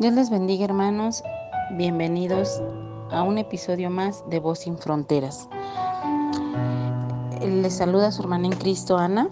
Dios 0.00 0.12
les 0.12 0.28
bendiga 0.28 0.64
hermanos, 0.64 1.22
bienvenidos 1.70 2.60
a 3.12 3.22
un 3.22 3.38
episodio 3.38 3.90
más 3.90 4.28
de 4.28 4.40
Voz 4.40 4.58
sin 4.58 4.76
Fronteras. 4.76 5.48
Les 7.40 7.74
saluda 7.74 8.10
su 8.10 8.22
hermana 8.22 8.46
en 8.48 8.56
Cristo, 8.56 8.98
Ana. 8.98 9.28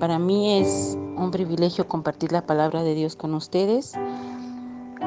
Para 0.00 0.18
mí 0.18 0.58
es 0.58 0.98
un 1.16 1.30
privilegio 1.30 1.86
compartir 1.86 2.32
la 2.32 2.44
palabra 2.44 2.82
de 2.82 2.96
Dios 2.96 3.14
con 3.14 3.34
ustedes. 3.34 3.94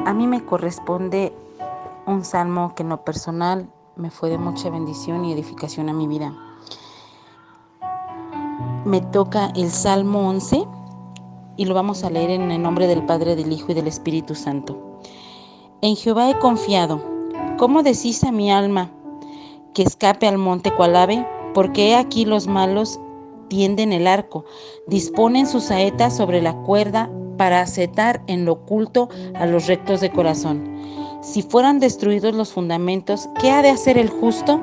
A 0.05 0.13
mí 0.13 0.25
me 0.25 0.45
corresponde 0.45 1.33
un 2.07 2.23
salmo 2.23 2.75
que 2.75 2.83
en 2.83 2.89
lo 2.89 3.03
personal 3.03 3.67
me 3.97 4.09
fue 4.09 4.29
de 4.29 4.37
mucha 4.37 4.69
bendición 4.69 5.25
y 5.25 5.33
edificación 5.33 5.89
a 5.89 5.93
mi 5.93 6.07
vida. 6.07 6.33
Me 8.85 9.01
toca 9.01 9.47
el 9.53 9.69
Salmo 9.69 10.29
11 10.29 10.65
y 11.57 11.65
lo 11.65 11.73
vamos 11.73 12.03
a 12.03 12.09
leer 12.09 12.29
en 12.29 12.51
el 12.51 12.61
nombre 12.61 12.87
del 12.87 13.05
Padre, 13.05 13.35
del 13.35 13.51
Hijo 13.51 13.71
y 13.71 13.75
del 13.75 13.87
Espíritu 13.87 14.35
Santo. 14.35 14.99
En 15.81 15.95
Jehová 15.95 16.29
he 16.29 16.39
confiado. 16.39 17.01
¿Cómo 17.57 17.83
decís 17.83 18.23
a 18.23 18.31
mi 18.31 18.51
alma 18.51 18.91
que 19.73 19.83
escape 19.83 20.27
al 20.27 20.37
monte 20.37 20.71
cual 20.71 20.95
ave? 20.95 21.25
Porque 21.53 21.89
he 21.89 21.95
aquí 21.95 22.25
los 22.25 22.47
malos 22.47 22.99
tienden 23.47 23.93
el 23.93 24.07
arco, 24.07 24.45
disponen 24.87 25.47
sus 25.47 25.65
saetas 25.65 26.15
sobre 26.15 26.41
la 26.41 26.55
cuerda 26.63 27.09
para 27.37 27.61
acetar 27.61 28.23
en 28.27 28.45
lo 28.45 28.53
oculto 28.53 29.09
a 29.35 29.45
los 29.45 29.67
rectos 29.67 30.01
de 30.01 30.11
corazón. 30.11 30.75
Si 31.21 31.41
fueran 31.41 31.79
destruidos 31.79 32.35
los 32.35 32.53
fundamentos, 32.53 33.29
¿qué 33.39 33.51
ha 33.51 33.61
de 33.61 33.69
hacer 33.69 33.97
el 33.97 34.09
justo? 34.09 34.61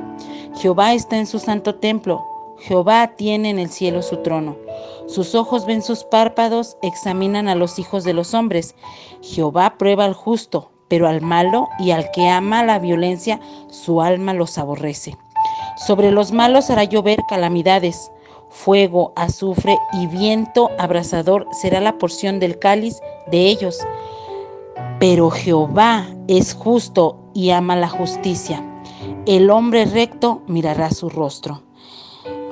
Jehová 0.57 0.95
está 0.95 1.19
en 1.19 1.27
su 1.27 1.39
santo 1.39 1.75
templo, 1.77 2.25
Jehová 2.59 3.13
tiene 3.17 3.51
en 3.51 3.59
el 3.59 3.71
cielo 3.71 4.03
su 4.03 4.19
trono. 4.19 4.57
Sus 5.07 5.35
ojos 5.35 5.67
ven 5.67 5.83
sus 5.83 6.05
párpados, 6.05 6.77
examinan 6.83 7.49
a 7.49 7.55
los 7.55 7.79
hijos 7.79 8.05
de 8.05 8.15
los 8.15 8.35
hombres. 8.35 8.75
Jehová 9.21 9.77
prueba 9.79 10.05
al 10.05 10.15
justo, 10.15 10.71
pero 10.89 11.09
al 11.09 11.21
malo 11.21 11.69
y 11.79 11.91
al 11.91 12.11
que 12.11 12.29
ama 12.29 12.65
la 12.65 12.79
violencia, 12.79 13.41
su 13.69 14.03
alma 14.03 14.33
los 14.35 14.59
aborrece. 14.59 15.17
Sobre 15.87 16.11
los 16.11 16.33
malos 16.33 16.71
hará 16.71 16.85
llover 16.85 17.21
calamidades. 17.29 18.13
Fuego, 18.51 19.13
azufre 19.17 19.79
y 19.95 20.07
viento 20.07 20.71
abrasador 20.79 21.49
será 21.53 21.81
la 21.81 21.97
porción 21.99 22.39
del 22.39 22.59
cáliz 22.59 23.01
de 23.31 23.47
ellos. 23.47 23.79
Pero 25.01 25.31
Jehová 25.31 26.07
es 26.29 26.55
justo 26.55 27.19
y 27.35 27.51
ama 27.51 27.75
la 27.75 27.89
justicia. 27.89 28.63
El 29.27 29.51
hombre 29.51 29.87
recto 29.87 30.43
mirará 30.47 30.91
su 30.91 31.09
rostro. 31.09 31.63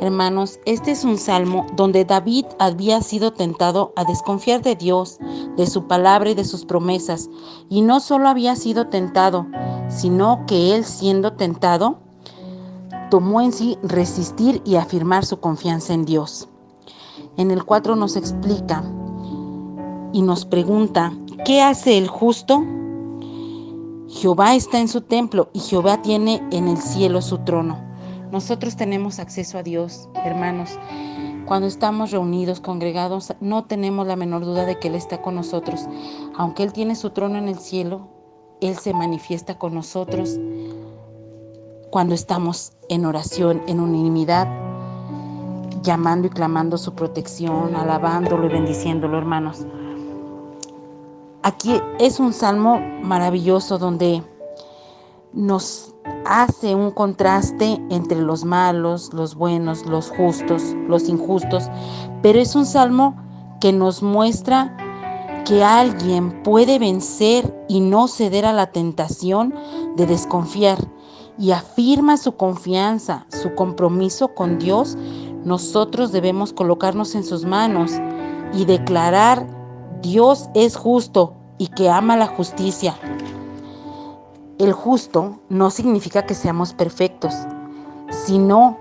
Hermanos, 0.00 0.58
este 0.64 0.92
es 0.92 1.04
un 1.04 1.18
salmo 1.18 1.66
donde 1.76 2.06
David 2.06 2.46
había 2.58 3.02
sido 3.02 3.34
tentado 3.34 3.92
a 3.96 4.04
desconfiar 4.04 4.62
de 4.62 4.74
Dios, 4.74 5.18
de 5.58 5.66
su 5.66 5.86
palabra 5.88 6.30
y 6.30 6.34
de 6.34 6.46
sus 6.46 6.64
promesas. 6.64 7.28
Y 7.68 7.82
no 7.82 8.00
solo 8.00 8.30
había 8.30 8.56
sido 8.56 8.86
tentado, 8.86 9.46
sino 9.88 10.46
que 10.46 10.74
él 10.74 10.86
siendo 10.86 11.34
tentado, 11.34 11.98
tomó 13.10 13.42
en 13.42 13.52
sí 13.52 13.76
resistir 13.82 14.62
y 14.64 14.76
afirmar 14.76 15.26
su 15.26 15.38
confianza 15.38 15.92
en 15.92 16.06
Dios. 16.06 16.48
En 17.36 17.50
el 17.50 17.64
4 17.64 17.94
nos 17.94 18.16
explica 18.16 18.82
y 20.14 20.22
nos 20.22 20.46
pregunta, 20.46 21.12
¿qué 21.44 21.60
hace 21.60 21.98
el 21.98 22.08
justo? 22.08 22.64
Jehová 24.08 24.54
está 24.54 24.80
en 24.80 24.88
su 24.88 25.02
templo 25.02 25.50
y 25.52 25.60
Jehová 25.60 26.00
tiene 26.00 26.42
en 26.52 26.68
el 26.68 26.78
cielo 26.78 27.20
su 27.20 27.36
trono. 27.38 27.89
Nosotros 28.32 28.76
tenemos 28.76 29.18
acceso 29.18 29.58
a 29.58 29.62
Dios, 29.62 30.08
hermanos. 30.24 30.78
Cuando 31.46 31.66
estamos 31.66 32.12
reunidos, 32.12 32.60
congregados, 32.60 33.34
no 33.40 33.64
tenemos 33.64 34.06
la 34.06 34.14
menor 34.14 34.44
duda 34.44 34.66
de 34.66 34.78
que 34.78 34.88
Él 34.88 34.94
está 34.94 35.20
con 35.20 35.34
nosotros. 35.34 35.86
Aunque 36.36 36.62
Él 36.62 36.72
tiene 36.72 36.94
su 36.94 37.10
trono 37.10 37.38
en 37.38 37.48
el 37.48 37.58
cielo, 37.58 38.08
Él 38.60 38.76
se 38.76 38.92
manifiesta 38.92 39.58
con 39.58 39.74
nosotros 39.74 40.38
cuando 41.90 42.14
estamos 42.14 42.72
en 42.88 43.04
oración, 43.04 43.62
en 43.66 43.80
unanimidad, 43.80 44.46
llamando 45.82 46.28
y 46.28 46.30
clamando 46.30 46.78
su 46.78 46.94
protección, 46.94 47.74
alabándolo 47.74 48.46
y 48.46 48.48
bendiciéndolo, 48.48 49.18
hermanos. 49.18 49.66
Aquí 51.42 51.80
es 51.98 52.20
un 52.20 52.32
salmo 52.32 52.80
maravilloso 53.02 53.78
donde 53.78 54.22
nos 55.32 55.94
hace 56.26 56.74
un 56.74 56.90
contraste 56.90 57.80
entre 57.90 58.20
los 58.20 58.44
malos, 58.44 59.12
los 59.12 59.34
buenos, 59.34 59.86
los 59.86 60.10
justos, 60.10 60.74
los 60.88 61.08
injustos, 61.08 61.68
pero 62.22 62.38
es 62.38 62.54
un 62.54 62.66
salmo 62.66 63.16
que 63.60 63.72
nos 63.72 64.02
muestra 64.02 64.76
que 65.44 65.64
alguien 65.64 66.42
puede 66.42 66.78
vencer 66.78 67.64
y 67.68 67.80
no 67.80 68.08
ceder 68.08 68.44
a 68.44 68.52
la 68.52 68.72
tentación 68.72 69.54
de 69.96 70.06
desconfiar 70.06 70.78
y 71.38 71.52
afirma 71.52 72.16
su 72.16 72.36
confianza, 72.36 73.26
su 73.30 73.54
compromiso 73.54 74.34
con 74.34 74.58
Dios, 74.58 74.98
nosotros 75.44 76.12
debemos 76.12 76.52
colocarnos 76.52 77.14
en 77.14 77.24
sus 77.24 77.46
manos 77.46 77.92
y 78.52 78.66
declarar 78.66 79.46
Dios 80.02 80.50
es 80.54 80.76
justo 80.76 81.34
y 81.56 81.68
que 81.68 81.88
ama 81.88 82.16
la 82.16 82.26
justicia. 82.26 82.94
El 84.60 84.74
justo 84.74 85.38
no 85.48 85.70
significa 85.70 86.26
que 86.26 86.34
seamos 86.34 86.74
perfectos, 86.74 87.32
sino 88.10 88.76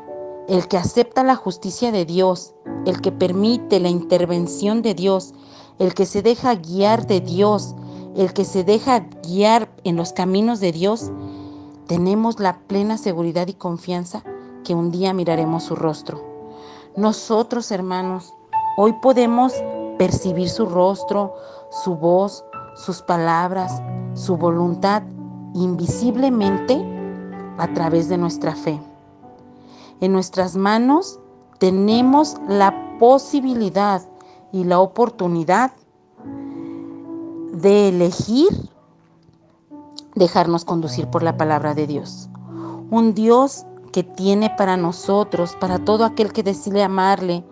el 0.49 0.67
que 0.67 0.75
acepta 0.75 1.23
la 1.23 1.37
justicia 1.37 1.93
de 1.93 2.03
Dios, 2.03 2.53
el 2.85 2.99
que 2.99 3.13
permite 3.13 3.79
la 3.79 3.87
intervención 3.87 4.81
de 4.81 4.93
Dios, 4.93 5.33
el 5.77 5.93
que 5.93 6.05
se 6.05 6.21
deja 6.21 6.53
guiar 6.55 7.07
de 7.07 7.21
Dios, 7.21 7.75
el 8.17 8.33
que 8.33 8.43
se 8.43 8.65
deja 8.65 9.07
guiar 9.25 9.71
en 9.85 9.95
los 9.95 10.11
caminos 10.11 10.59
de 10.59 10.73
Dios, 10.73 11.13
tenemos 11.87 12.41
la 12.41 12.59
plena 12.59 12.97
seguridad 12.97 13.47
y 13.47 13.53
confianza 13.53 14.25
que 14.65 14.75
un 14.75 14.91
día 14.91 15.13
miraremos 15.13 15.63
su 15.63 15.77
rostro. 15.77 16.21
Nosotros, 16.97 17.71
hermanos, 17.71 18.33
hoy 18.75 18.91
podemos 19.01 19.53
percibir 19.97 20.49
su 20.49 20.65
rostro, 20.65 21.35
su 21.71 21.95
voz, 21.95 22.43
sus 22.75 23.01
palabras, 23.01 23.81
su 24.13 24.35
voluntad 24.35 25.03
invisiblemente 25.53 26.81
a 27.57 27.73
través 27.73 28.09
de 28.09 28.17
nuestra 28.17 28.55
fe. 28.55 28.79
En 30.01 30.13
nuestras 30.13 30.55
manos 30.55 31.19
tenemos 31.59 32.37
la 32.47 32.97
posibilidad 32.99 34.01
y 34.51 34.63
la 34.63 34.79
oportunidad 34.79 35.71
de 37.51 37.89
elegir 37.89 38.47
dejarnos 40.15 40.65
conducir 40.65 41.07
por 41.07 41.23
la 41.23 41.37
palabra 41.37 41.73
de 41.73 41.87
Dios. 41.87 42.29
Un 42.89 43.13
Dios 43.13 43.65
que 43.91 44.03
tiene 44.03 44.49
para 44.57 44.77
nosotros, 44.77 45.55
para 45.59 45.79
todo 45.79 46.05
aquel 46.05 46.31
que 46.31 46.43
decide 46.43 46.83
amarle, 46.83 47.43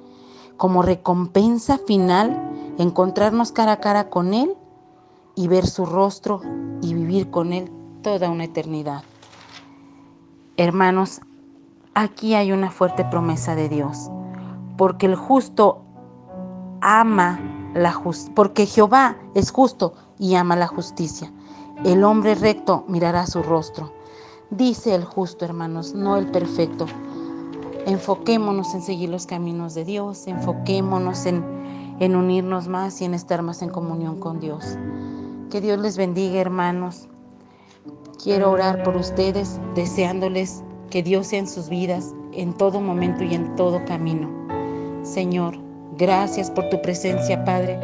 como 0.56 0.81
recompensa 0.81 1.78
final, 1.78 2.52
encontrarnos 2.78 3.52
cara 3.52 3.74
a 3.74 3.80
cara 3.80 4.09
con 4.09 4.34
Él 4.34 4.56
y 5.36 5.47
ver 5.47 5.68
su 5.68 5.86
rostro 5.86 6.41
y 6.81 6.94
vivir 6.94 7.30
con 7.30 7.53
Él 7.53 7.72
toda 8.07 8.29
una 8.29 8.45
eternidad. 8.45 9.03
Hermanos, 10.56 11.19
aquí 11.94 12.35
hay 12.35 12.53
una 12.53 12.72
fuerte 12.72 13.03
promesa 13.03 13.53
de 13.53 13.68
Dios, 13.68 14.09
porque 14.78 15.07
el 15.07 15.16
justo 15.18 15.81
ama 16.79 17.38
la 17.73 17.91
justicia, 17.91 18.34
porque 18.34 18.66
Jehová 18.66 19.18
es 19.35 19.51
justo 19.51 19.94
y 20.18 20.35
ama 20.35 20.56
la 20.56 20.68
justicia. 20.68 21.34
El 21.84 22.06
hombre 22.06 22.35
recto 22.35 22.85
mirará 22.88 23.28
su 23.28 23.44
rostro. 23.44 23.91
Dice 24.51 24.95
el 24.95 25.03
justo, 25.03 25.44
hermanos, 25.44 25.94
no 25.94 26.16
el 26.16 26.31
perfecto. 26.31 26.85
Enfoquémonos 27.85 28.74
en 28.74 28.84
seguir 28.84 29.09
los 29.09 29.25
caminos 29.25 29.74
de 29.74 29.84
Dios, 29.84 30.28
enfoquémonos 30.28 31.25
en, 31.25 31.44
en 32.00 32.16
unirnos 32.16 32.69
más 32.69 33.01
y 33.01 33.03
en 33.03 33.13
estar 33.13 33.41
más 33.41 33.62
en 33.62 33.69
comunión 33.69 34.18
con 34.22 34.39
Dios. 34.39 34.78
Que 35.50 35.59
Dios 35.59 35.78
les 35.78 35.97
bendiga, 35.97 36.39
hermanos. 36.39 37.10
Quiero 38.24 38.51
orar 38.51 38.84
por 38.84 38.98
ustedes, 38.98 39.60
deseándoles 39.75 40.63
que 40.89 41.04
Dios 41.04 41.28
sea 41.28 41.39
en 41.39 41.48
sus 41.48 41.69
vidas, 41.69 42.13
en 42.34 42.54
todo 42.54 42.81
momento 42.81 43.24
y 43.24 43.36
en 43.36 43.56
todo 43.56 43.84
camino. 43.86 44.30
Señor, 45.04 45.57
gracias 45.98 46.50
por 46.50 46.68
tu 46.69 46.81
presencia, 46.81 47.45
Padre. 47.45 47.80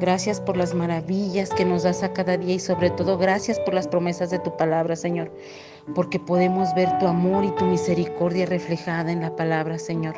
Gracias 0.00 0.40
por 0.40 0.56
las 0.56 0.74
maravillas 0.74 1.50
que 1.50 1.64
nos 1.64 1.84
das 1.84 2.02
a 2.02 2.12
cada 2.12 2.36
día 2.36 2.56
y 2.56 2.58
sobre 2.58 2.90
todo 2.90 3.16
gracias 3.16 3.58
por 3.60 3.72
las 3.72 3.88
promesas 3.88 4.30
de 4.30 4.38
tu 4.40 4.54
palabra, 4.56 4.96
Señor, 4.96 5.32
porque 5.94 6.18
podemos 6.18 6.74
ver 6.74 6.98
tu 6.98 7.06
amor 7.06 7.44
y 7.44 7.50
tu 7.52 7.64
misericordia 7.64 8.44
reflejada 8.44 9.10
en 9.10 9.22
la 9.22 9.34
palabra, 9.34 9.78
Señor. 9.78 10.14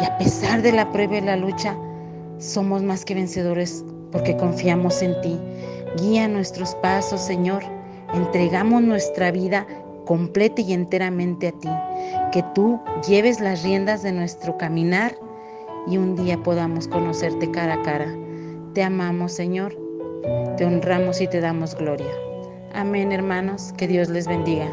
Y 0.00 0.04
a 0.04 0.16
pesar 0.16 0.62
de 0.62 0.72
la 0.72 0.90
prueba 0.90 1.18
y 1.18 1.20
la 1.20 1.36
lucha, 1.36 1.76
somos 2.38 2.82
más 2.82 3.04
que 3.04 3.14
vencedores 3.14 3.84
porque 4.10 4.36
confiamos 4.36 5.02
en 5.02 5.20
ti. 5.20 5.38
Guía 5.98 6.26
nuestros 6.28 6.74
pasos, 6.76 7.20
Señor 7.20 7.62
entregamos 8.14 8.82
nuestra 8.82 9.30
vida 9.30 9.66
completa 10.06 10.62
y 10.62 10.72
enteramente 10.72 11.48
a 11.48 11.52
ti. 11.52 11.68
Que 12.32 12.44
tú 12.54 12.80
lleves 13.08 13.40
las 13.40 13.62
riendas 13.62 14.02
de 14.02 14.12
nuestro 14.12 14.56
caminar 14.58 15.16
y 15.86 15.96
un 15.96 16.16
día 16.16 16.42
podamos 16.42 16.88
conocerte 16.88 17.50
cara 17.50 17.74
a 17.74 17.82
cara. 17.82 18.14
Te 18.74 18.82
amamos, 18.82 19.32
Señor. 19.32 19.76
Te 20.56 20.64
honramos 20.64 21.20
y 21.20 21.28
te 21.28 21.40
damos 21.40 21.74
gloria. 21.74 22.10
Amén, 22.72 23.12
hermanos. 23.12 23.72
Que 23.76 23.86
Dios 23.86 24.08
les 24.08 24.26
bendiga. 24.26 24.68